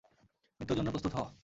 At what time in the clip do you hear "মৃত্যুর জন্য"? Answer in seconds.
0.59-0.89